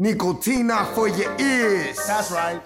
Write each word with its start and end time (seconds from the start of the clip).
Nicotina 0.00 0.92
for 0.92 1.06
your 1.06 1.36
ears. 1.38 1.96
That's 2.04 2.32
right. 2.32 2.60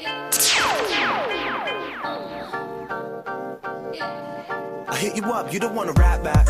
I 4.88 4.96
hit 4.96 5.14
you 5.14 5.24
up, 5.24 5.52
you 5.52 5.60
don't 5.60 5.74
wanna 5.74 5.92
rap 5.92 6.22
back. 6.24 6.48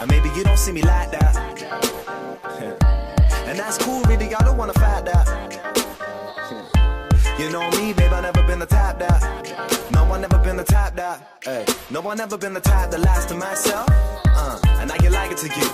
And 0.00 0.10
maybe 0.10 0.28
you 0.36 0.44
don't 0.44 0.58
see 0.58 0.72
me 0.72 0.82
like 0.82 1.10
that. 1.12 1.34
and 3.46 3.58
that's 3.58 3.78
cool, 3.78 4.02
really, 4.02 4.34
I 4.34 4.44
don't 4.44 4.58
wanna 4.58 4.74
fight 4.74 5.06
that. 5.06 5.26
you 7.38 7.50
know 7.50 7.70
me, 7.70 7.94
babe, 7.94 8.12
I 8.12 8.20
never 8.20 8.42
been 8.46 8.58
the 8.58 8.66
type 8.66 8.98
that. 8.98 9.88
No, 9.92 10.04
I 10.12 10.20
never 10.20 10.36
been 10.38 10.58
the 10.58 10.64
type 10.64 10.94
that. 10.96 11.38
Hey. 11.42 11.64
No, 11.90 12.02
I 12.10 12.14
never 12.16 12.36
been 12.36 12.52
the 12.52 12.60
type 12.60 12.90
that 12.90 13.00
lies 13.00 13.24
to 13.26 13.34
myself. 13.34 13.88
Uh, 14.26 14.60
and 14.78 14.92
I 14.92 14.98
can 14.98 15.10
like 15.10 15.32
it 15.32 15.38
to 15.38 15.46
you. 15.48 15.70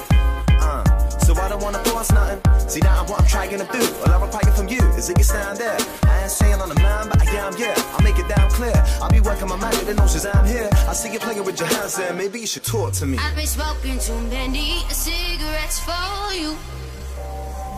Uh. 0.60 1.05
So 1.26 1.34
I 1.34 1.48
don't 1.48 1.60
wanna 1.60 1.82
force 1.82 2.12
nothing. 2.12 2.38
See, 2.68 2.78
that 2.82 3.00
I'm 3.00 3.06
what 3.10 3.18
I'm 3.20 3.26
trying 3.26 3.50
to 3.50 3.58
do. 3.58 3.82
All 4.06 4.14
I'm 4.14 4.22
requiring 4.22 4.54
from 4.54 4.68
you 4.68 4.78
is 4.94 5.08
that 5.08 5.18
you 5.18 5.24
stand 5.24 5.58
there. 5.58 5.76
I 6.06 6.22
ain't 6.22 6.30
saying 6.30 6.60
on 6.60 6.68
the 6.68 6.78
mind, 6.78 7.10
but 7.10 7.18
I 7.26 7.26
am, 7.42 7.52
yeah. 7.58 7.74
I 7.98 8.00
make 8.04 8.16
it 8.16 8.28
down 8.28 8.48
clear. 8.48 8.78
I'll 9.02 9.10
be 9.10 9.18
working 9.18 9.48
my 9.48 9.56
magic, 9.56 9.86
the 9.86 9.94
notions 9.94 10.24
I'm 10.24 10.46
here. 10.46 10.70
I 10.86 10.92
see 10.92 11.12
you 11.12 11.18
playing 11.18 11.44
with 11.44 11.58
your 11.58 11.66
hands 11.66 11.96
there. 11.96 12.14
Maybe 12.14 12.38
you 12.38 12.46
should 12.46 12.62
talk 12.62 12.92
to 13.00 13.06
me. 13.06 13.18
I've 13.18 13.34
been 13.34 13.44
smoking 13.44 13.98
too 13.98 14.20
many 14.30 14.86
cigarettes 14.88 15.80
for 15.80 16.30
you. 16.32 16.54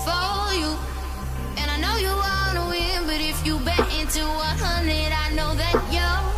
For 0.05 0.53
you. 0.53 0.77
And 1.57 1.71
I 1.73 1.77
know 1.81 1.97
you 1.97 2.13
wanna 2.13 2.69
win, 2.69 3.07
but 3.09 3.17
if 3.33 3.47
you 3.47 3.59
bet 3.61 3.81
into 3.99 4.29
a 4.29 4.53
100, 4.61 5.09
I 5.25 5.33
know 5.33 5.57
that 5.57 5.77
you'll 5.89 6.29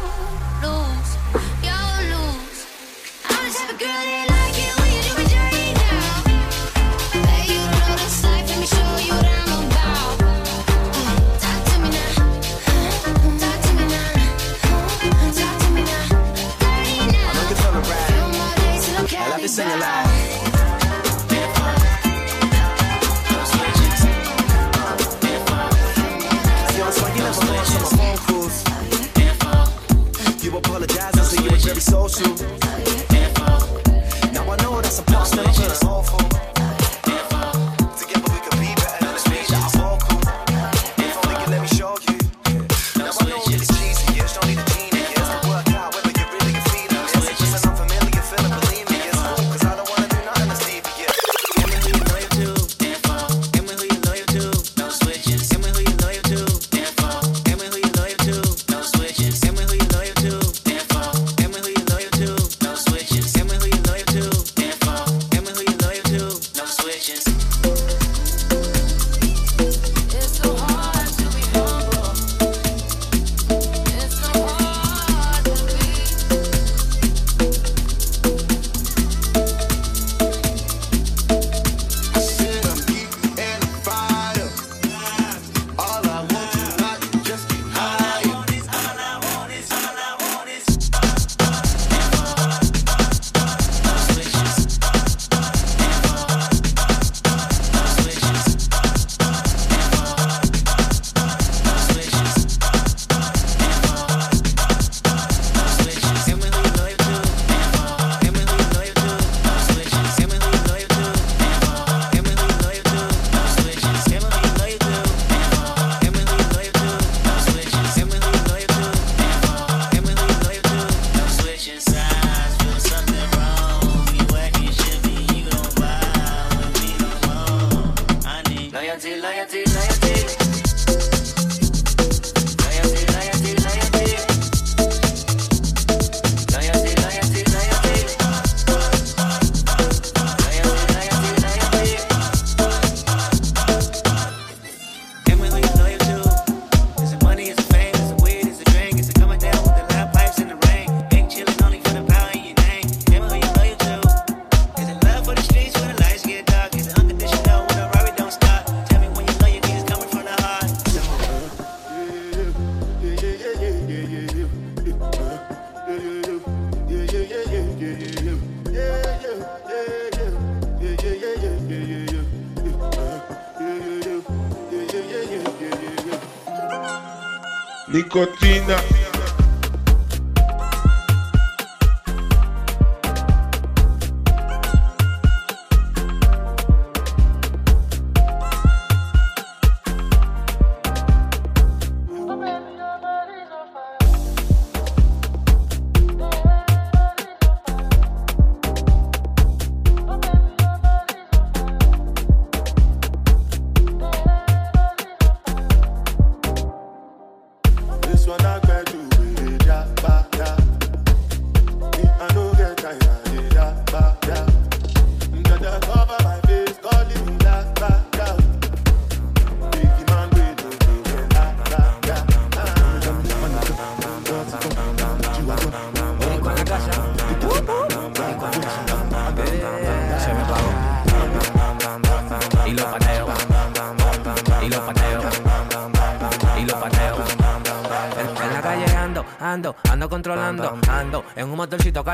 lose. 0.63 1.11
You'll 1.67 2.03
lose. 2.15 2.59
I'm 3.27 3.43
the 3.43 3.59
type 3.59 3.73
of 3.75 3.79
girl 3.81 3.89
that 3.89 4.30
sing 19.51 19.67
loud. 19.67 20.10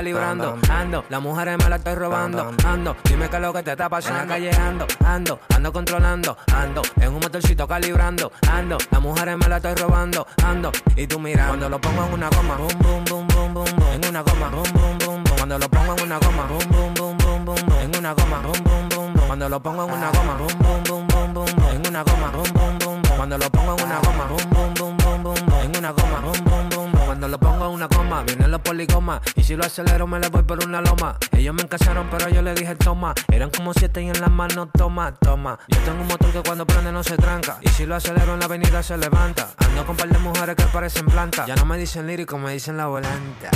Calibrando, 0.06 0.56
ando, 0.70 1.04
las 1.08 1.20
mujeres 1.20 1.58
me 1.58 1.68
la 1.68 1.76
estoy 1.76 1.96
robando, 1.96 2.52
ando, 2.64 2.96
dime 3.02 3.28
qué 3.28 3.36
es 3.36 3.42
lo 3.42 3.52
que 3.52 3.64
te 3.64 3.72
está 3.72 3.88
pasando, 3.88 4.22
en 4.22 4.28
la 4.28 4.34
calle 4.34 4.50
ando, 4.52 4.86
ando, 5.04 5.40
ando 5.52 5.72
controlando, 5.72 6.36
ando, 6.54 6.82
en 7.00 7.08
un 7.08 7.18
motorcito 7.18 7.66
calibrando, 7.66 8.30
ando, 8.48 8.78
las 8.88 9.00
mujeres 9.00 9.36
me 9.36 9.48
la 9.48 9.56
estoy 9.56 9.74
robando, 9.74 10.24
ando, 10.44 10.70
y 10.94 11.08
tú 11.08 11.18
mira, 11.18 11.48
cuando 11.48 11.68
lo 11.68 11.80
pongo 11.80 12.04
en 12.04 12.12
una 12.12 12.28
goma, 12.28 12.54
boom, 12.54 12.78
boom, 12.78 13.04
boom, 13.04 13.26
boom, 13.26 13.54
boom, 13.54 13.76
boom, 13.76 13.92
en 13.94 14.08
una 14.08 14.22
goma, 14.22 14.48
boom, 14.48 14.72
boom, 14.74 14.98
boom, 14.98 15.24
boom, 15.24 15.36
cuando 15.36 15.58
lo 15.58 15.68
pongo 15.68 15.96
en 15.96 16.02
una 16.04 16.18
goma, 16.20 16.46
boom, 16.46 16.68
boom, 16.70 16.94
boom, 16.94 17.18
boom, 17.18 17.44
boom, 17.44 17.66
boom, 17.66 17.80
en 17.80 17.96
una 17.98 18.12
goma, 18.12 18.40
boom, 18.42 18.62
boom, 18.62 18.88
boom, 18.88 19.12
boom, 19.12 19.26
cuando 19.26 19.48
lo 19.48 19.60
pongo 19.60 19.84
en 19.86 19.92
una 19.92 20.10
goma, 20.12 20.36
boom, 20.36 20.58
boom, 20.60 20.84
boom, 20.84 21.06
boom, 21.08 21.34
boom, 21.34 21.56
boom, 21.56 21.68
en 21.74 21.86
una 21.88 22.02
goma, 22.04 22.30
boom, 22.30 22.52
boom, 22.54 22.78
boom, 22.78 23.02
boom, 23.02 23.16
cuando 23.16 23.38
lo 23.38 23.50
pongo 23.50 23.76
en 23.76 23.84
una 23.84 23.98
goma, 23.98 24.24
boom, 24.26 24.50
boom, 24.50 24.74
boom, 24.74 24.96
boom, 24.98 25.22
boom, 25.24 25.46
boom, 25.46 25.60
en 25.64 25.76
una 25.76 25.90
goma, 25.90 26.20
boom, 26.20 26.44
boom, 26.44 26.68
boom, 26.70 26.85
cuando 27.16 27.28
lo 27.28 27.38
pongo 27.38 27.64
en 27.64 27.70
una 27.70 27.86
goma, 27.86 28.22
vienen 28.24 28.50
los 28.50 28.60
poligomas, 28.60 29.22
y 29.36 29.42
si 29.42 29.56
lo 29.56 29.64
acelero 29.64 30.06
me 30.06 30.20
le 30.20 30.28
voy 30.28 30.42
por 30.42 30.62
una 30.62 30.82
loma. 30.82 31.16
Ellos 31.32 31.54
me 31.54 31.62
encasaron, 31.62 32.08
pero 32.10 32.28
yo 32.28 32.42
le 32.42 32.52
dije 32.52 32.74
toma, 32.74 33.14
eran 33.32 33.48
como 33.48 33.72
siete 33.72 34.02
y 34.02 34.10
en 34.10 34.20
las 34.20 34.30
manos 34.30 34.68
toma, 34.76 35.14
toma. 35.14 35.58
Yo 35.68 35.78
tengo 35.80 36.02
un 36.02 36.08
motor 36.08 36.30
que 36.30 36.42
cuando 36.42 36.66
prende 36.66 36.92
no 36.92 37.02
se 37.02 37.16
tranca, 37.16 37.56
y 37.62 37.70
si 37.70 37.86
lo 37.86 37.94
acelero 37.94 38.34
en 38.34 38.40
la 38.40 38.44
avenida 38.44 38.82
se 38.82 38.98
levanta. 38.98 39.48
Ando 39.56 39.86
con 39.86 39.96
par 39.96 40.10
de 40.10 40.18
mujeres 40.18 40.56
que 40.56 40.64
parecen 40.64 41.06
plantas, 41.06 41.46
ya 41.46 41.54
no 41.56 41.64
me 41.64 41.78
dicen 41.78 42.06
lírico, 42.06 42.36
me 42.36 42.52
dicen 42.52 42.76
la 42.76 42.86
volanta. 42.86 43.50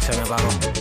Se 0.00 0.16
me. 0.16 0.71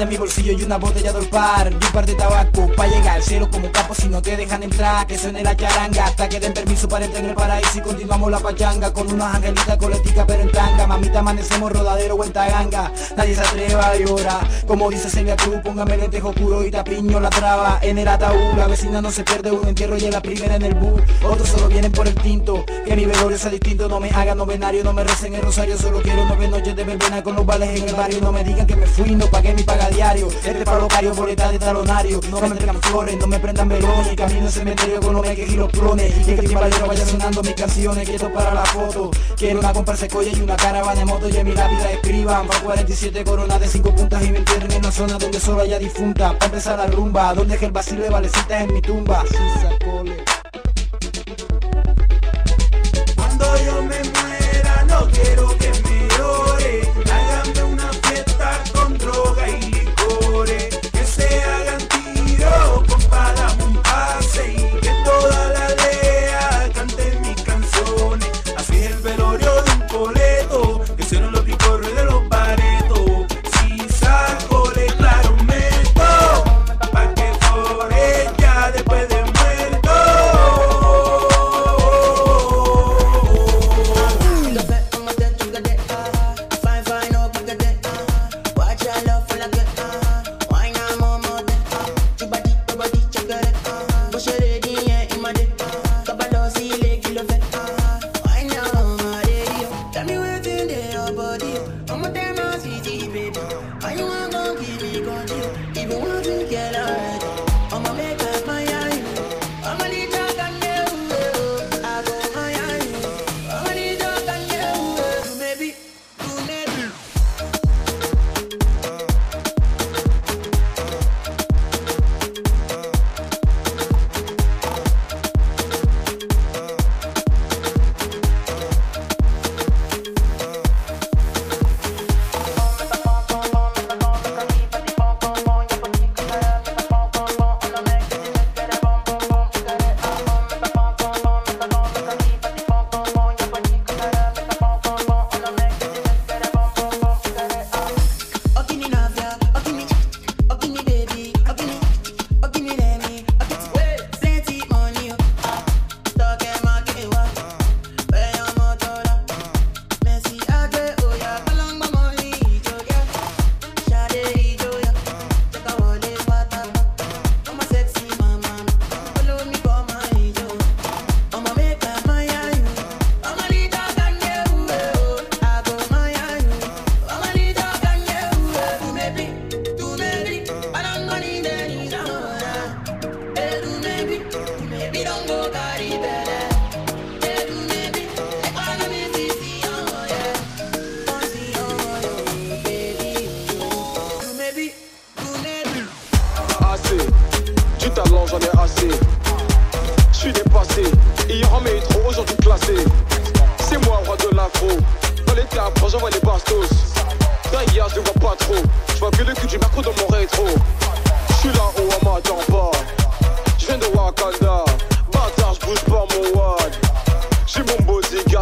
En 0.00 0.08
mi 0.08 0.16
bolsillo 0.16 0.52
y 0.52 0.62
una 0.62 0.76
botella 0.76 1.12
de 1.12 1.26
par 1.26 1.70
y 1.70 1.74
un 1.74 1.92
par 1.92 2.04
de 2.04 2.14
tabaco 2.14 2.70
pa' 2.76 2.86
llegar 2.86 3.16
al 3.16 3.22
cielo 3.22 3.50
como 3.50 3.70
capo 3.72 3.94
si 3.94 4.08
no 4.08 4.20
te 4.20 4.36
dejan 4.36 4.62
entrar. 4.62 5.06
Que 5.06 5.16
suene 5.16 5.42
la 5.42 5.56
charanga 5.56 6.04
hasta 6.04 6.28
que 6.28 6.38
den 6.38 6.52
permiso 6.52 6.88
para 6.88 7.06
entrar 7.06 7.24
en 7.24 7.30
el 7.30 7.36
paraíso. 7.36 7.78
Y 7.78 7.80
continuamos 7.80 8.30
la 8.30 8.38
pachanga 8.38 8.92
con 8.92 9.10
unas 9.10 9.34
angelitas 9.34 9.76
coleticas 9.78 10.24
pero 10.26 10.42
en 10.42 10.52
tanga. 10.52 10.86
Mamita 10.86 11.20
amanecemos 11.20 11.72
rodadero 11.72 12.14
o 12.16 12.24
en 12.24 12.32
taganga 12.32 12.92
nadie 13.16 13.34
se 13.34 13.40
atreva 13.40 13.88
a 13.88 13.96
llorar. 13.96 14.46
Como 14.66 14.90
dice 14.90 15.08
Celia 15.08 15.36
Cruz 15.36 15.60
póngame 15.62 15.96
lentejo 15.96 16.28
oscuro 16.28 16.64
y 16.64 16.70
tapiño 16.70 17.18
la 17.18 17.30
traba. 17.30 17.78
En 17.80 17.98
el 17.98 18.08
ataúd 18.08 18.56
la 18.56 18.66
vecina 18.66 19.00
no 19.00 19.10
se 19.10 19.24
pierde 19.24 19.50
un 19.50 19.66
entierro 19.66 19.96
y 19.96 20.04
es 20.04 20.12
la 20.12 20.20
primera 20.20 20.56
en 20.56 20.62
el 20.62 20.74
bus. 20.74 21.00
Otros 21.22 21.48
solo 21.48 21.68
vienen 21.68 21.92
por 21.92 22.06
el 22.06 22.14
tinto 22.14 22.64
que 22.84 22.96
mi 22.96 23.06
velorio 23.06 23.38
sea 23.38 23.50
distinto. 23.50 23.88
No 23.88 24.00
me 24.00 24.10
hagan 24.10 24.36
novenario 24.36 24.84
no 24.84 24.92
me 24.92 25.04
recen 25.04 25.34
el 25.34 25.42
rosario. 25.42 25.78
Solo 25.78 26.02
quiero 26.02 26.24
nueve 26.26 26.48
noches 26.48 26.76
de 26.76 26.84
verbena 26.84 27.22
con 27.22 27.34
los 27.34 27.46
vales 27.46 27.80
en 27.80 27.88
el 27.88 27.94
barrio. 27.94 28.20
No 28.20 28.32
me 28.32 28.44
digan 28.44 28.66
que 28.66 28.76
me 28.76 28.86
fui 28.86 29.14
no 29.14 29.26
pagué 29.26 29.54
mi 29.54 29.62
paga 29.62 29.85
diario. 29.88 30.28
Este 30.28 30.64
para 30.64 30.78
locarios 30.78 31.16
boleta 31.16 31.50
de 31.50 31.58
talonario. 31.58 32.20
No 32.30 32.40
me 32.40 32.46
entregan 32.48 32.80
flores 32.82 33.16
no 33.18 33.26
me 33.26 33.38
prendan 33.38 33.68
velones 33.68 34.14
camino 34.16 34.46
en 34.46 34.52
cementerio 34.52 35.00
con 35.00 35.14
los 35.14 35.22
meques 35.22 35.50
y 35.50 35.56
los 35.56 35.70
clones. 35.70 36.12
Y 36.20 36.24
que 36.24 36.40
el 36.40 36.48
timbalero 36.48 36.86
vaya 36.86 37.06
sonando 37.06 37.42
mis 37.42 37.54
canciones 37.54 38.08
quiero 38.08 38.32
para 38.32 38.54
la 38.54 38.64
foto. 38.64 39.10
Quiero 39.36 39.60
una 39.60 39.72
compra 39.72 39.96
secoya 39.96 40.30
y 40.34 40.40
una 40.40 40.56
caravana 40.56 40.98
de 40.98 41.04
moto 41.04 41.28
y 41.28 41.36
en 41.36 41.46
mi 41.46 41.54
lápida 41.54 41.92
escriban. 41.92 42.46
Pa' 42.46 42.60
47 42.60 43.24
coronas 43.24 43.60
de 43.60 43.68
5 43.68 43.94
puntas 43.94 44.24
y 44.24 44.30
me 44.30 44.38
entierren 44.38 44.70
en 44.70 44.78
una 44.78 44.92
zona 44.92 45.18
donde 45.18 45.40
solo 45.40 45.62
haya 45.62 45.78
difunta. 45.78 46.38
Pa' 46.38 46.46
empezar 46.46 46.78
la 46.78 46.86
rumba 46.86 47.34
donde 47.34 47.56
el 47.56 47.72
vacío 47.72 48.00
de 48.00 48.10
valecitas 48.10 48.62
en 48.62 48.72
mi 48.72 48.80
tumba 48.80 49.24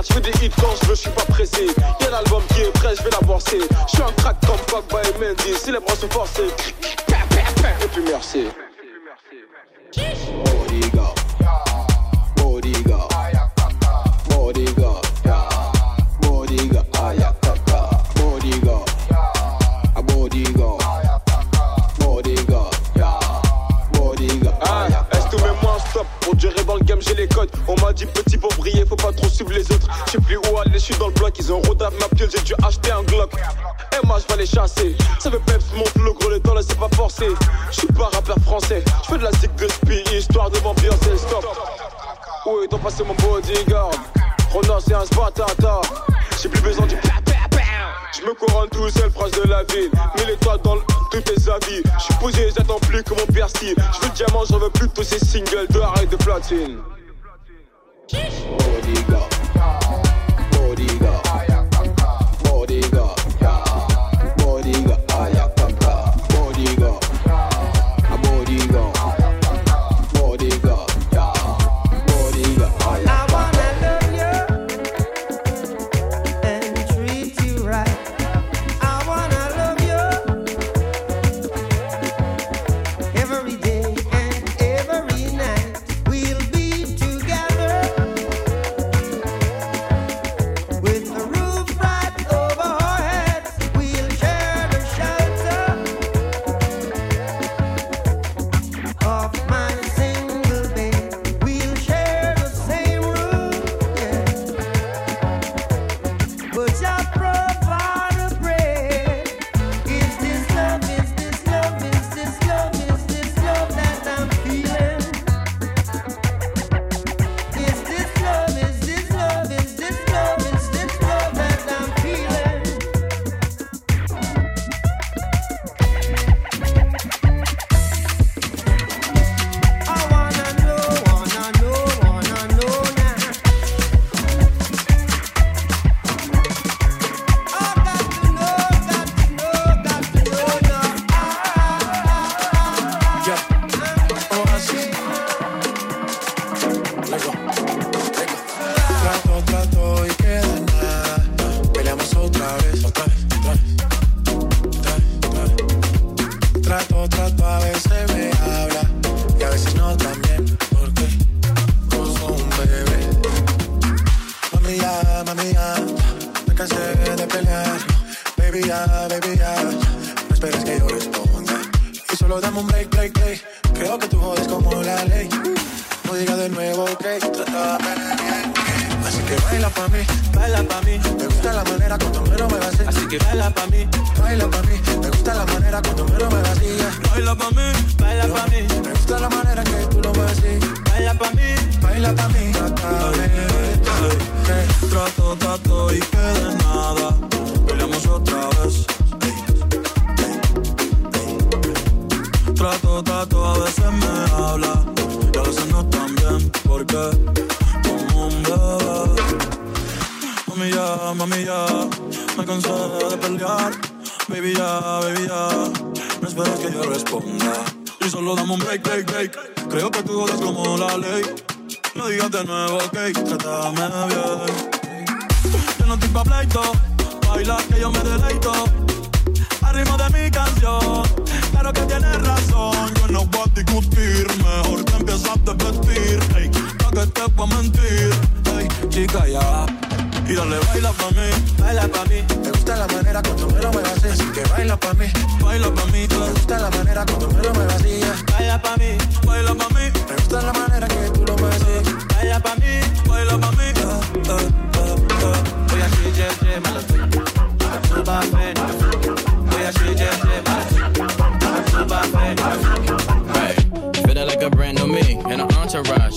je 0.09 0.15
fais 0.15 0.21
des 0.21 0.45
hits 0.45 0.51
quand 0.61 0.75
je 0.83 0.87
veux, 0.87 0.95
je 0.95 1.01
suis 1.01 1.11
pas 1.11 1.25
pressé. 1.25 1.67
Y'a 2.01 2.11
l'album 2.11 2.43
qui 2.55 2.63
est 2.63 2.73
prêt, 2.73 2.95
je 2.97 3.03
vais 3.03 3.11
l'avancer. 3.11 3.59
Je 3.87 3.95
suis 3.95 4.03
un 4.03 4.13
crack 4.13 4.37
comme 4.47 4.59
Pogba 4.67 5.03
et 5.03 5.19
Mendy, 5.19 5.55
si 5.57 5.73
les 5.73 5.81
bras 5.81 5.97
sont 5.97 6.09
forcés. 6.09 6.43
Et 6.43 7.89
puis 7.89 8.03
merci. 8.07 8.47
Oh 9.97 10.65
les 10.71 10.91
gars. 10.91 11.24
On 27.67 27.81
m'a 27.81 27.93
dit 27.93 28.07
petit 28.07 28.37
pour 28.37 28.53
briller, 28.55 28.85
faut 28.87 28.97
pas 28.97 29.13
trop 29.13 29.29
suivre 29.29 29.53
les 29.53 29.63
autres. 29.73 29.89
Je 30.07 30.13
sais 30.13 30.19
plus 30.19 30.37
où 30.37 30.59
aller, 30.59 30.75
je 30.75 30.79
suis 30.79 30.95
dans 30.97 31.09
le 31.09 31.15
bloc. 31.15 31.35
Ils 31.39 31.53
ont 31.53 31.61
rodave 31.63 31.95
ma 32.01 32.09
pile, 32.09 32.29
j'ai 32.35 32.43
dû 32.43 32.55
acheter 32.63 32.91
un 32.93 33.03
Glock. 33.03 33.33
Et 33.93 34.07
moi 34.07 34.19
je 34.21 34.33
vais 34.33 34.43
les 34.43 34.47
chasser. 34.47 34.95
Ça 35.19 35.31
fait 35.31 35.39
peps 35.39 35.65
mon 35.75 35.85
flow, 35.87 36.15
gros, 36.15 36.31
le 36.31 36.41
temps 36.41 36.55
là 36.55 36.61
c'est 36.67 36.79
pas 36.79 36.89
forcé. 36.95 37.27
Je 37.71 37.77
suis 37.77 37.87
pas 37.89 38.11
rappeur 38.13 38.37
français, 38.45 38.83
je 39.03 39.09
fais 39.11 39.19
de 39.19 39.25
la 39.25 39.33
zig 39.33 39.55
de 39.57 39.69
spi, 39.69 40.17
histoire 40.17 40.51
de 40.51 40.59
m'ambiancer. 40.61 41.17
Stop. 41.17 41.47
Oui, 42.47 42.67
t'en 42.69 42.79
passé 42.79 43.03
mon 43.05 43.15
bodyguard. 43.15 43.91
Renard, 44.53 44.81
c'est 44.87 44.95
un 44.95 45.05
spatata. 45.05 45.81
J'ai 46.41 46.49
plus 46.49 46.61
besoin 46.61 46.87
du 46.87 46.97
je 48.25 48.31
me 48.31 48.35
couronne 48.35 48.69
tout 48.71 48.89
seul, 48.91 49.11
phrase 49.11 49.33
de 49.33 49.49
la 49.49 49.65
ville. 49.65 49.91
Mets 50.17 50.27
les 50.27 50.37
toits 50.37 50.57
dans 50.59 50.77
toutes 51.11 51.25
tes 51.25 51.51
avis. 51.51 51.83
Je 51.99 52.05
suis 52.05 52.15
posé, 52.15 52.49
j'attends 52.57 52.79
plus 52.79 53.03
que 53.03 53.11
mon 53.11 53.27
piercing. 53.27 53.75
Je 53.77 54.07
veux 54.07 54.13
diamant, 54.15 54.45
j'en 54.49 54.59
veux 54.59 54.71
plus 54.71 54.87
de 54.87 54.93
tous 54.93 55.03
ces 55.03 55.19
singles 55.19 55.67
de 55.69 56.03
et 56.03 56.07
de 56.07 56.17
platine. 56.17 56.79
Sheesh. 58.15 58.47
Bodiga. 58.47 59.21
Bodiga. 60.53 61.54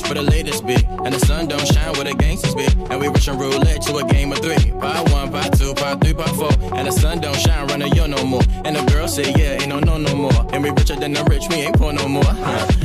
for 0.07 0.13
the 0.13 0.21
latest 0.21 0.65
bit. 0.65 0.83
And 0.87 1.13
the 1.13 1.19
sun 1.19 1.47
don't 1.47 1.67
shine 1.67 1.93
where 1.93 2.05
the 2.05 2.13
gangsters 2.13 2.55
be. 2.55 2.65
And 2.89 2.99
we 2.99 3.07
rushing 3.07 3.37
roulette 3.37 3.81
to 3.83 3.97
a 3.97 4.05
game 4.05 4.31
of 4.31 4.39
three. 4.39 4.71
Part 4.79 5.11
one, 5.11 5.31
part 5.31 5.53
two, 5.57 5.73
part 5.73 6.01
three, 6.01 6.13
part 6.13 6.29
four. 6.31 6.51
And 6.75 6.87
the 6.87 6.91
sun 6.91 7.19
don't 7.19 7.35
shine, 7.35 7.67
running 7.67 7.93
yo 7.93 8.07
no 8.07 8.23
more. 8.23 8.41
And 8.65 8.75
the 8.75 8.83
girl 8.91 9.07
say, 9.07 9.31
yeah, 9.35 9.61
ain't 9.61 9.67
no 9.67 9.79
no 9.79 9.97
no 9.97 10.15
more. 10.15 10.47
And 10.53 10.63
we 10.63 10.69
richer 10.69 10.95
than 10.95 11.13
the 11.13 11.23
rich, 11.25 11.43
we 11.49 11.55
ain't 11.55 11.77
poor 11.77 11.91
no 11.91 12.07
more. 12.07 12.23
Huh? 12.23 12.76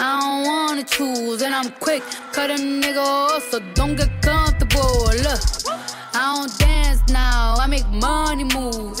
I 0.00 0.20
don't 0.20 0.46
wanna 0.46 0.82
choose, 0.82 1.42
and 1.42 1.54
I'm 1.54 1.70
quick, 1.72 2.02
cut 2.32 2.50
a 2.50 2.54
nigga 2.54 2.98
off, 2.98 3.42
so 3.50 3.60
don't 3.74 3.96
get 3.96 4.10
comfortable. 4.20 5.04
Look, 5.26 5.40
I 6.14 6.34
don't 6.34 6.58
dance 6.58 7.00
now, 7.08 7.54
I 7.58 7.66
make 7.68 7.88
money 7.88 8.44
move. 8.44 9.00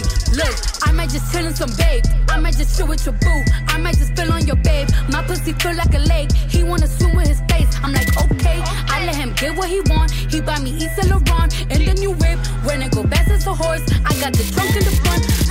Look, 0.31 0.55
I 0.87 0.93
might 0.93 1.09
just 1.09 1.31
chill 1.33 1.45
in 1.45 1.53
some 1.53 1.71
babe. 1.75 2.05
I 2.29 2.39
might 2.39 2.55
just 2.55 2.77
chill 2.77 2.87
with 2.87 3.05
your 3.05 3.15
boo. 3.15 3.43
I 3.67 3.77
might 3.77 3.97
just 3.97 4.15
spill 4.15 4.31
on 4.31 4.47
your 4.47 4.55
babe. 4.55 4.87
My 5.09 5.21
pussy 5.23 5.51
feel 5.53 5.75
like 5.75 5.93
a 5.93 5.99
lake. 5.99 6.31
He 6.31 6.63
wanna 6.63 6.87
swim 6.87 7.15
with 7.17 7.27
his 7.27 7.41
face. 7.49 7.67
I'm 7.83 7.91
like, 7.91 8.07
okay. 8.15 8.61
I 8.87 9.05
let 9.05 9.15
him 9.15 9.33
get 9.33 9.57
what 9.57 9.69
he 9.69 9.81
want. 9.91 10.11
He 10.11 10.39
buy 10.39 10.59
me 10.59 10.71
Yves 10.71 10.95
Saint 10.95 11.09
Laurent 11.09 11.51
and 11.69 11.85
the 11.85 11.93
new 11.99 12.11
whip. 12.11 12.39
When 12.63 12.81
it 12.81 12.91
go 12.91 13.03
fast 13.03 13.29
as 13.29 13.45
a 13.45 13.53
horse, 13.53 13.83
I 14.05 14.13
got 14.21 14.31
the 14.31 14.43
trunk 14.55 14.71
in 14.75 14.83
the 14.85 14.95
front. 15.03 15.50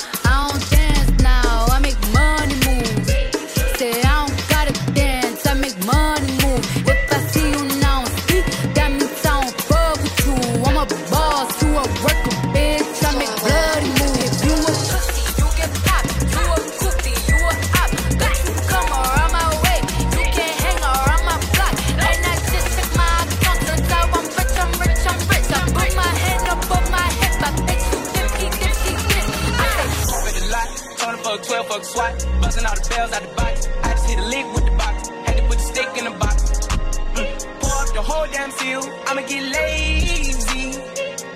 up 38.31 38.47
the 38.47 38.47
whole 38.47 38.47
damn 38.47 38.51
seal. 38.51 38.81
I'ma 39.07 39.21
get 39.27 39.43
lazy. 39.43 40.79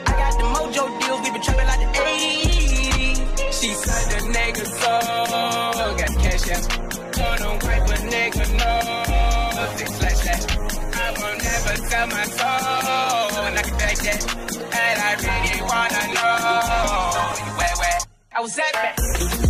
I 0.06 0.12
got 0.12 0.34
the 0.38 0.46
mojo 0.54 1.00
deals. 1.00 1.22
We 1.24 1.32
been 1.32 1.42
trapping 1.42 1.68
like 1.68 1.80
the 1.80 1.90
80s. 2.00 3.62
She 3.62 3.70
said 3.74 4.06
the 4.12 4.20
nigga 4.34 4.66
so. 4.66 4.94
Got 6.00 6.14
cash 6.24 6.50
out. 6.52 6.64
Told 7.14 7.40
him 7.40 7.56
wipe 7.64 7.88
a 7.88 7.98
nigga 8.12 8.46
no. 8.60 8.74
Big 9.78 9.90
flash 9.90 10.22
that. 10.26 10.42
I 10.94 11.12
will 11.18 11.38
never 11.48 11.76
sell 11.90 12.08
my 12.08 12.24
soul. 12.24 13.44
And 13.46 13.58
I 13.58 13.62
can 13.62 13.78
back 13.78 13.98
that. 13.98 14.22
And 14.82 14.98
I 15.02 15.14
really 15.26 15.62
wanna 15.62 16.04
know. 16.16 16.38
Where, 17.58 17.76
where? 17.78 18.00
I 18.34 18.42
was 18.42 18.58
at 18.60 18.74
that. 18.74 19.45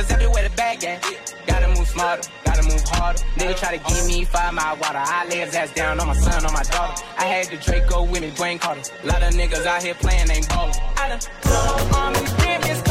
Niggas 0.00 0.12
everywhere 0.12 0.48
the 0.48 0.56
bag 0.56 0.84
at. 0.84 1.34
Gotta 1.46 1.68
move 1.68 1.86
smarter, 1.86 2.28
gotta 2.44 2.62
move 2.62 2.82
harder. 2.86 3.18
Nigga 3.36 3.58
try 3.58 3.76
to 3.76 3.94
give 3.94 4.06
me 4.06 4.24
five 4.24 4.54
mile 4.54 4.76
water. 4.76 4.98
I 4.98 5.26
lay 5.28 5.38
his 5.38 5.54
ass 5.54 5.72
down 5.72 6.00
on 6.00 6.06
my 6.06 6.14
son, 6.14 6.44
on 6.44 6.52
my 6.52 6.62
daughter. 6.62 7.02
I 7.18 7.24
had 7.24 7.46
the 7.48 7.56
Draco 7.56 8.04
with 8.04 8.22
me, 8.22 8.30
Dwayne 8.30 8.60
Carter. 8.60 8.82
Lot 9.04 9.22
of 9.22 9.34
niggas 9.34 9.66
out 9.66 9.82
here 9.82 9.94
playing, 9.94 10.30
ain't 10.30 10.48
ballin'. 10.48 10.74
I 10.96 11.08
done 11.08 11.20
throw 11.42 11.98
on 11.98 12.12
damn, 12.38 12.89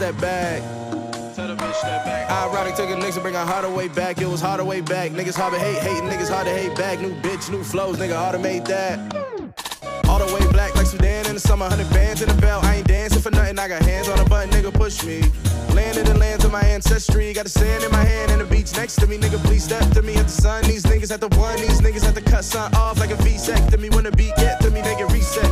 to 0.00 0.06
handle 0.06 1.56
with 1.56 1.62
a 1.62 1.74
step 1.74 2.04
back. 2.04 2.30
Ironic 2.30 2.74
took 2.74 2.88
a 2.88 2.94
niggas 2.94 3.14
to 3.14 3.20
bring 3.20 3.34
a 3.34 3.44
Hardaway 3.44 3.88
back. 3.88 4.20
It 4.20 4.26
was 4.26 4.40
Hardaway 4.40 4.80
back. 4.80 5.10
Niggas 5.12 5.36
hard 5.36 5.52
to 5.52 5.58
hate, 5.58 5.78
hating 5.78 6.08
niggas 6.08 6.28
hard 6.28 6.46
to 6.46 6.52
hate 6.52 6.74
back. 6.76 7.00
New 7.00 7.14
bitch, 7.20 7.50
new 7.50 7.62
flows, 7.62 7.98
nigga 7.98 8.16
automate 8.16 8.64
that. 8.66 8.98
All 10.08 10.18
the 10.18 10.34
way 10.34 10.44
black 10.50 10.74
like 10.74 10.86
Sudan 10.86 11.26
in 11.26 11.34
the 11.34 11.40
summer, 11.40 11.68
100 11.68 11.92
bands 11.92 12.22
in 12.22 12.28
the 12.28 12.40
belt. 12.40 12.64
I 12.64 12.76
ain't 12.76 12.88
dancing 12.88 13.22
for 13.22 13.30
nothing. 13.30 13.58
I 13.58 13.68
got 13.68 13.82
hands 13.82 14.08
on 14.08 14.18
a 14.18 14.24
button, 14.24 14.50
nigga, 14.50 14.72
push 14.72 15.04
me. 15.04 15.22
Landed 15.74 16.08
in 16.08 16.14
the 16.14 16.18
lands 16.18 16.44
of 16.44 16.50
my 16.50 16.62
ancestry. 16.62 17.32
Got 17.32 17.44
the 17.44 17.50
sand 17.50 17.84
in 17.84 17.90
my 17.92 18.04
hand 18.04 18.32
and 18.32 18.40
the 18.40 18.46
beach 18.46 18.74
next 18.76 18.96
to 18.96 19.06
me. 19.06 19.18
Nigga, 19.18 19.38
please 19.44 19.64
step 19.64 19.88
to 19.92 20.02
me 20.02 20.16
at 20.16 20.26
the 20.26 20.32
sun. 20.32 20.64
These 20.64 20.84
niggas 20.84 21.12
at 21.12 21.20
the 21.20 21.28
one. 21.36 21.56
These 21.56 21.80
niggas 21.80 22.06
at 22.08 22.14
the 22.14 22.22
cut 22.22 22.44
sun 22.44 22.74
off 22.74 22.98
like 22.98 23.10
a 23.10 23.16
V-sec 23.16 23.70
to 23.70 23.78
me. 23.78 23.90
When 23.90 24.04
the 24.04 24.12
beat 24.12 24.34
get 24.36 24.60
to 24.62 24.70
me, 24.70 24.80
they 24.80 24.96
get 24.96 25.12
reset. 25.12 25.46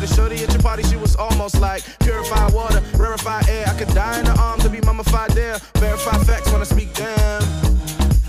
Met 0.00 0.10
a 0.10 0.14
shorty 0.14 0.42
at 0.44 0.52
your 0.52 0.60
party. 0.60 0.82
She 0.82 0.96
was 0.96 1.16
almost 1.16 1.58
like 1.58 1.82
purified 2.00 2.52
water, 2.52 2.82
rarefied 2.98 3.48
air. 3.48 3.64
I 3.66 3.74
could 3.78 3.88
die 3.94 4.20
in 4.20 4.26
her 4.26 4.38
arms 4.38 4.62
to 4.64 4.68
be 4.68 4.80
mummified 4.82 5.30
there. 5.30 5.58
Verify 5.76 6.18
facts 6.24 6.52
when 6.52 6.60
I 6.60 6.64
speak 6.64 6.92
them. 6.92 7.42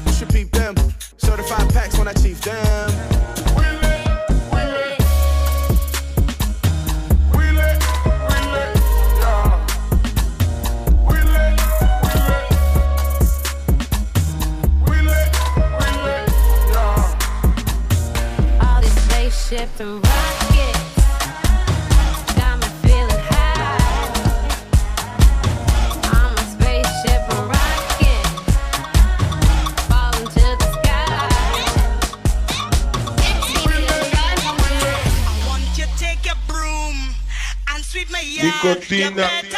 You 0.05 0.13
should 0.13 0.29
peep 0.29 0.51
them. 0.51 0.75
Certified 1.17 1.69
packs 1.73 1.97
when 1.97 2.07
I 2.07 2.13
chief 2.13 2.39
them. 2.41 3.76
My 38.75 39.56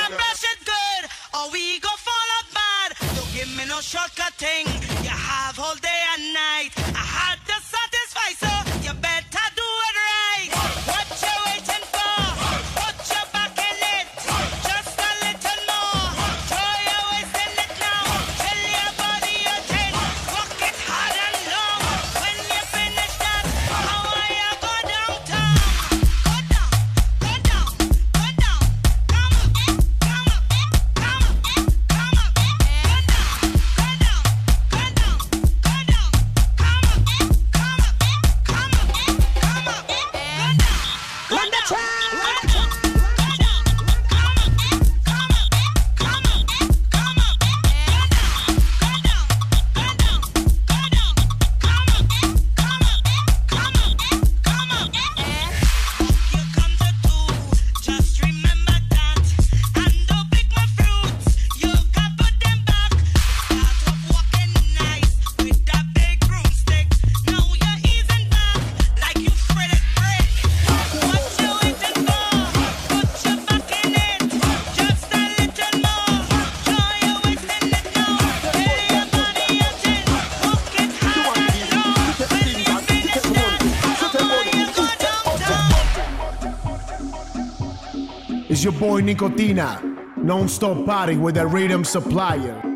Boy 88.89 89.03
Nicotina, 89.03 89.79
non-stop 90.17 90.83
party 90.83 91.15
with 91.15 91.37
a 91.37 91.45
rhythm 91.45 91.83
supplier. 91.83 92.68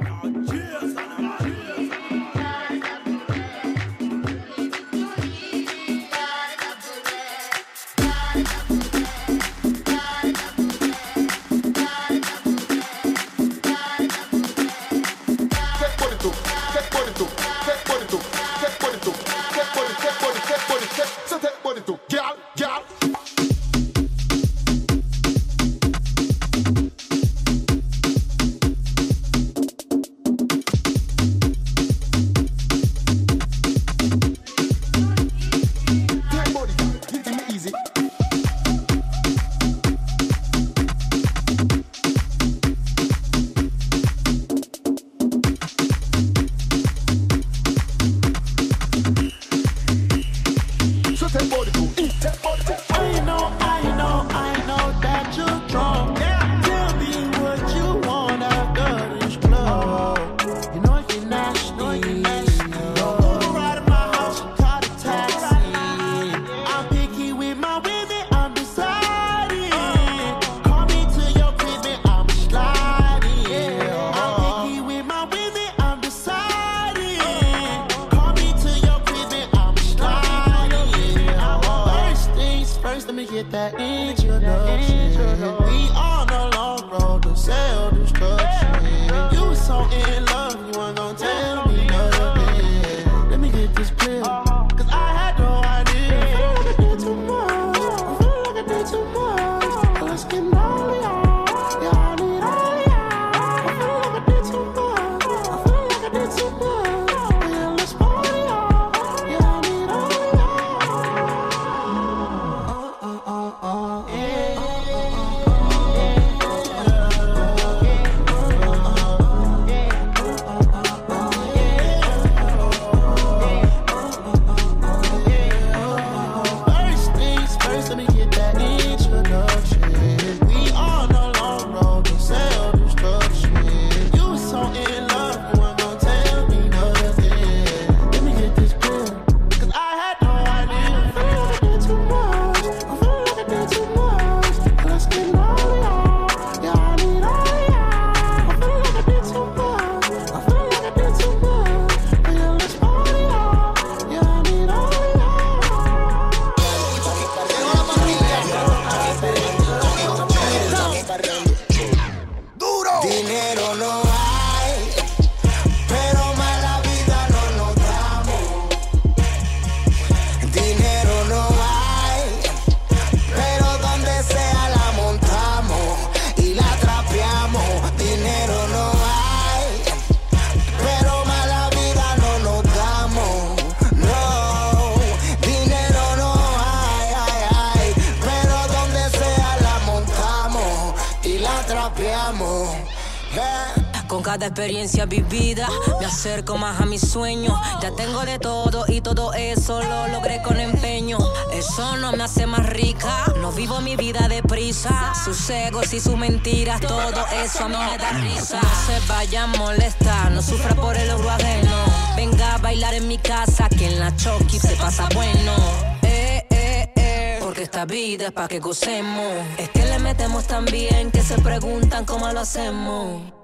Cada 194.34 194.48
experiencia 194.48 195.06
vivida 195.06 195.69
me 196.00 196.08
acerco 196.08 196.58
más 196.58 196.82
a 196.82 196.88
mis 196.88 197.02
sueños. 197.02 197.54
Ya 197.84 197.91
tengo 197.91 198.26
de 198.26 198.39
todo 198.39 198.84
y 198.88 199.00
todo 199.00 199.32
eso 199.32 199.80
lo 199.80 200.08
logré 200.08 200.41
con 200.41 200.60
empeño. 200.60 201.19
Eso 201.52 201.98
no 201.98 202.13
me 202.13 202.24
hace 202.24 202.48
más 202.48 202.67
rica, 202.67 203.32
no 203.41 203.52
vivo 203.52 203.80
mi 203.82 203.96
vida 203.96 204.28
deprisa. 204.28 205.13
Sus 205.24 205.48
egos 205.52 205.93
y 205.93 206.00
sus 206.00 206.17
mentiras, 206.17 206.82
todo 206.82 207.28
eso 207.43 207.65
a 207.65 207.69
mí 207.69 207.78
me 207.78 207.96
da 208.00 208.10
risa. 208.13 208.60
No 208.60 208.69
se 208.88 209.08
vaya 209.08 209.43
a 209.43 209.48
molestar, 209.48 210.32
no 210.32 210.41
sufra 210.41 210.74
por 210.74 210.98
el 210.98 211.10
logro 211.10 211.30
ajeno. 211.30 211.78
Venga 212.15 212.56
a 212.56 212.58
bailar 212.58 212.96
en 212.96 213.08
mi 213.08 213.19
casa, 213.19 213.69
que 213.69 213.86
en 213.86 214.00
la 214.00 214.15
choqui 214.15 214.58
se 214.58 214.76
pasa 214.78 215.10
bueno. 215.13 215.54
Eh, 216.02 216.43
eh, 216.50 216.91
eh, 216.96 217.39
Porque 217.39 217.62
esta 217.62 217.86
vida 217.86 218.26
es 218.26 218.32
pa' 218.32 218.48
que 218.48 218.60
gocemos. 218.60 219.32
Es 219.60 219.69
que 219.69 219.86
le 219.86 220.00
metemos 220.00 220.48
tan 220.48 220.65
bien 220.65 221.12
que 221.12 221.22
se 221.22 221.38
preguntan 221.38 222.04
cómo 222.06 222.28
lo 222.32 222.39
hacemos. 222.39 223.42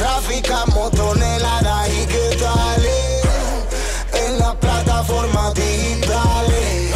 Traficamos 0.00 0.90
toneladas 0.92 1.90
y 1.90 2.00
eh? 2.00 3.20
en 4.14 4.38
las 4.38 4.56
plataformas 4.56 5.52
digitales. 5.52 6.94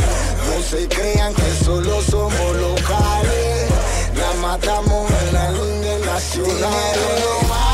No 0.48 0.62
se 0.62 0.88
crean 0.88 1.34
que 1.34 1.54
solo 1.62 2.00
somos 2.00 2.56
locales, 2.56 3.68
la 4.16 4.32
matamos 4.40 5.10
en 5.20 5.34
la 5.34 5.50
línea 5.50 5.98
nacional. 5.98 7.73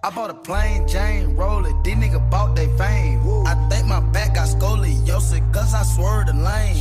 I 0.00 0.10
bought 0.10 0.30
a 0.30 0.34
plain 0.34 0.86
Jane 0.86 1.34
roller, 1.34 1.72
these 1.82 1.96
niggas 1.96 2.30
bought 2.30 2.54
they 2.54 2.66
fame. 2.78 3.20
I 3.44 3.54
think 3.68 3.86
my 3.86 3.98
back 3.98 4.36
got 4.36 4.48
scoliosis, 4.48 5.52
cause 5.52 5.74
I 5.74 5.82
swerved 5.82 6.28
the 6.28 6.34
lane. 6.34 6.76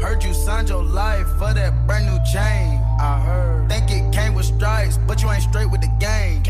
Heard 0.00 0.22
you 0.22 0.32
signed 0.32 0.68
your 0.68 0.84
life 0.84 1.26
for 1.38 1.52
that 1.52 1.86
brand 1.88 2.06
new 2.06 2.18
chain. 2.32 2.80
I 3.00 3.20
heard. 3.20 3.68
Think 3.68 3.90
it 3.90 4.12
came 4.14 4.34
with 4.34 4.46
stripes, 4.46 4.96
but 4.96 5.22
you 5.22 5.30
ain't 5.30 5.42
straight 5.42 5.68
with 5.68 5.80
the 5.80 5.90
game. 5.98 6.44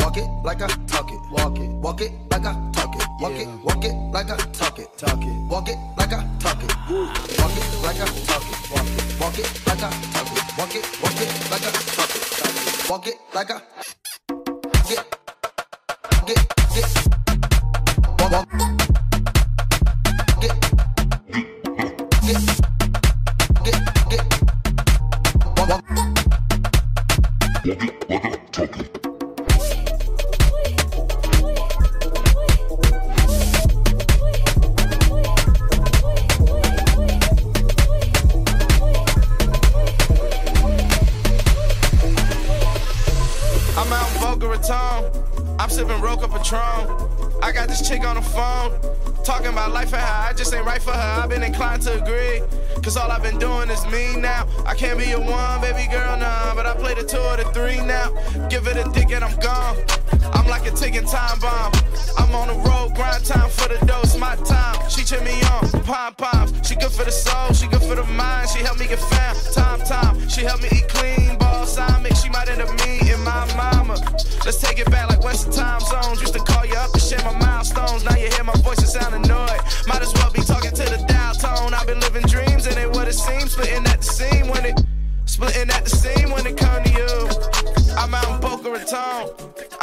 Walk 0.00 0.16
it 0.16 0.24
like 0.42 0.62
I 0.62 0.68
talk 0.86 1.12
it. 1.12 1.20
Walk 1.30 1.58
it. 1.58 1.68
Walk 1.68 2.00
it 2.00 2.12
like 2.30 2.46
I 2.46 2.54
talk 2.72 2.96
it. 2.96 3.06
Walk 3.20 3.32
it. 3.32 3.48
Walk 3.64 3.84
it 3.84 3.92
like 4.10 4.30
I 4.30 4.36
talk 4.52 4.78
it. 4.78 4.88
Talk 4.96 5.20
it. 5.20 5.50
Walk 5.50 5.68
it 5.68 5.76
like 5.98 6.12
I 6.14 6.26
talk 6.38 6.62
it. 6.62 6.72
Walk 6.88 7.56
it 7.56 7.82
like 7.82 8.00
I 8.00 8.06
talk 8.24 8.42
it. 8.48 8.70
Walk 8.72 8.88
it. 8.88 9.20
Walk 9.20 9.38
it 9.38 9.66
like 9.66 9.82
I 9.82 9.90
talk 10.12 10.32
it. 10.32 10.56
Walk 10.56 10.74
it. 10.74 10.84
Walk 11.02 11.20
it 11.20 11.50
like 11.50 11.62
I 11.62 11.72
talk 11.92 12.16
it. 12.16 12.90
Walk 12.90 13.06
it 13.06 13.16
like 13.34 13.50
I 13.50 13.60
get, 16.26 16.36
get, 16.74 16.86
get, 18.30 18.81
me 53.92 54.16
now. 54.16 54.48
I 54.64 54.74
can't 54.74 54.98
be 54.98 55.06
your 55.06 55.20
one, 55.20 55.60
baby 55.60 55.86
girl, 55.92 56.16
nah. 56.16 56.54
But 56.54 56.66
I 56.66 56.74
play 56.74 56.94
the 56.94 57.04
two 57.04 57.20
or 57.20 57.36
the 57.36 57.44
three 57.52 57.76
now. 57.84 58.10
Give 58.48 58.66
it 58.66 58.76
a 58.76 58.90
dick 58.90 59.12
and 59.12 59.22
I'm 59.22 59.38
gone. 59.38 59.76
I'm 60.32 60.48
like 60.48 60.66
a 60.66 60.70
ticking 60.70 61.04
time 61.04 61.38
bomb. 61.38 61.72
I'm 62.18 62.34
on 62.34 62.48
the 62.48 62.58
road, 62.68 62.94
grind 62.96 63.24
time 63.24 63.50
for 63.50 63.68
the 63.68 63.78
dose, 63.86 64.16
my 64.16 64.34
time. 64.36 64.78
She 64.88 65.04
cheer 65.04 65.22
me 65.22 65.36
on, 65.52 65.68
pom 65.84 66.14
poms. 66.14 66.50
She 66.66 66.74
good 66.74 66.90
for 66.90 67.04
the 67.04 67.12
soul, 67.12 67.52
she 67.52 67.66
good 67.68 67.82
for 67.82 67.94
the 67.94 68.04
mind. 68.04 68.48
She 68.48 68.60
help 68.60 68.78
me 68.78 68.86
get 68.88 68.98
found, 68.98 69.38
time, 69.52 69.80
time. 69.80 70.28
She 70.28 70.40
help 70.42 70.62
me 70.62 70.71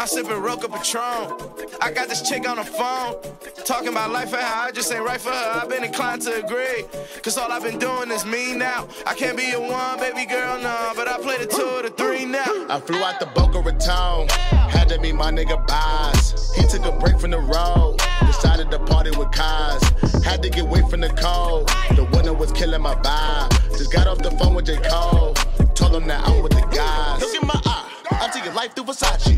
sipping 0.10 0.41
Roca 0.41 0.67
Patron. 0.67 1.38
I 1.82 1.91
got 1.91 2.10
this 2.10 2.28
chick 2.28 2.50
on 2.50 2.58
the 2.58 2.63
phone. 2.63 3.15
Talking 3.63 3.89
about 3.89 4.10
life 4.10 4.34
and 4.34 4.41
how 4.41 4.63
I 4.63 4.72
just 4.72 4.91
ain't 4.91 5.06
right 5.06 5.22
for 5.22 5.30
her. 5.30 5.62
I've 5.62 5.69
been 5.69 5.84
inclined 5.84 6.24
to 6.24 6.43
agree. 6.43 6.84
Cause 7.22 7.38
all 7.38 7.52
I've 7.52 7.63
been 7.63 7.78
doing 7.78 8.10
is 8.10 8.26
me 8.26 8.56
now. 8.56 8.88
I 9.06 9.13
can't 9.13 9.38
be 9.38 9.52
a 9.52 9.60
one, 9.60 10.00
baby 10.00 10.26
girl, 10.26 10.60
no. 10.60 10.93
But 10.95 11.08
I 11.08 11.17
play 11.19 11.38
the 11.38 11.45
two 11.45 11.69
or 11.78 11.84
the 11.84 11.91
three 11.91 12.26
now. 12.26 12.65
I 12.69 12.80
flew 12.80 12.98
out 13.04 13.19
the 13.19 13.28
Boca 13.28 13.60
Raton. 13.60 14.28
Had 14.69 14.89
to 14.89 15.00
meet 15.00 15.13
my 15.13 15.32
nigga 15.32 15.65
Boz. 15.67 16.56
He 16.56 16.63
took 16.67 16.86
a 16.86 16.98
break 16.98 17.19
from 17.19 17.32
the 17.32 17.39
road. 17.39 17.98
Decided 18.26 18.72
to 18.72 18.80
party 18.80 19.12
with 19.12 19.30
Kaz. 19.30 20.24
Had 20.24 20.41
to 20.41 20.50
get 20.50 20.65
away 20.65 20.82
from 20.89 21.02
the 21.02 21.10
cold. 21.10 21.67
The 21.95 22.06
winter 22.06 22.34
was 22.34 22.52
killing 22.52 22.82
my 22.82 22.95
vibe. 22.95 23.52
Just 23.78 23.93
got 23.93 24.08
off 24.08 24.17
the 24.19 24.32
phone 24.32 24.56
with 24.56 24.65
J. 24.65 24.78
Cole. 24.89 25.34
Told 25.76 25.95
him 25.95 26.08
that 26.08 26.28
I'm 26.28 26.41
with 26.41 26.54
the 26.54 26.65
guys. 26.76 27.22
Look 27.22 27.41
in 27.41 27.48
my 27.48 27.62
eye. 27.65 27.79
I 28.12 28.30
take 28.34 28.45
your 28.45 28.54
life 28.54 28.74
through 28.76 28.86
Versace. 28.86 29.36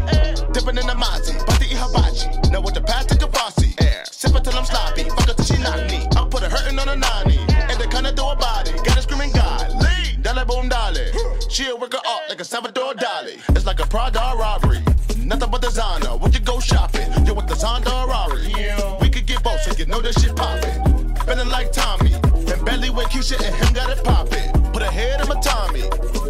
Dipping 0.54 0.78
in 0.78 0.88
the 0.88 0.94
Mozzie. 0.94 1.42
About 1.42 1.60
to 1.60 1.66
eat 1.66 1.78
hibachi. 1.78 2.52
Now 2.52 2.62
with 2.62 2.74
the 2.74 2.82
past 2.82 3.10
to 3.10 3.16
Kavasi. 3.16 3.76
Sipping 4.12 4.44
till 4.44 4.54
I'm 4.54 4.66
sloppy. 4.66 5.04
Fuck 5.04 5.28
her 5.28 5.34
till 5.34 5.46
she 5.46 5.62
knock 5.62 5.80
me. 5.90 6.08
I 6.16 6.28
put 6.30 6.44
a 6.44 6.50
hurtin' 6.50 6.80
on 6.80 6.90
a 6.90 6.96
90. 6.96 7.38
And 7.70 7.80
they 7.80 7.88
kinda 7.88 8.14
throw 8.14 8.32
a 8.32 8.36
body. 8.36 8.72
Got 8.72 8.96
her 8.96 9.02
screaming 9.02 9.32
God. 9.34 9.70
Lead. 9.82 10.24
Dale 10.24 10.46
boom 10.46 10.70
dolly. 10.70 11.12
She'll 11.50 11.78
work 11.80 11.94
her 11.94 12.00
up 12.00 12.22
like 12.30 12.40
a 12.40 12.46
Salvador 12.46 12.94
Dali. 12.94 13.40
It's 13.56 13.66
like 13.66 13.80
a 13.80 13.88
Prada 13.88 14.34
robbery. 14.38 14.84
Nothing 15.18 15.52
but 15.52 15.62
designer. 15.62 16.18
Would 16.18 16.34
you 16.34 16.42
go 16.42 16.60
shopping? 16.60 17.10
You 17.26 17.34
with 17.34 17.48
the 17.48 17.56
Zonda 17.56 18.08
Rari. 18.08 18.54
We 19.02 19.10
could 19.10 19.26
get 19.26 19.44
both 19.44 19.62
so 19.62 19.72
you 19.78 19.86
know 19.86 20.02
this 20.02 20.16
shit 20.22 20.36
poppin'. 20.36 21.16
Feeling 21.26 21.50
like 21.50 21.72
Tommy. 21.72 22.14
And 22.14 22.66
Belly 22.66 22.90
with 22.90 23.08
Keisha 23.08 23.38
and 23.46 23.56
him 23.56 23.74
got 23.74 23.90
it 23.90 24.04
poppin'. 24.04 24.72
Put 24.72 24.82
a 24.82 24.92
head 24.92 25.22
in 25.22 25.28
my 25.28 25.40
Tommy. 25.42 25.84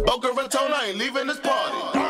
Boca 0.06 0.32
Raton, 0.36 0.72
I 0.72 0.86
ain't 0.88 0.98
leaving 0.98 1.26
this 1.26 1.40
party. 1.40 2.01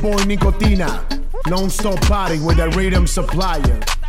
Boy 0.00 0.16
Nicotina. 0.24 1.04
Non 1.48 1.68
stop 1.68 2.00
party 2.06 2.38
with 2.40 2.58
a 2.58 2.68
rhythm 2.70 3.06
supplier. 3.06 3.99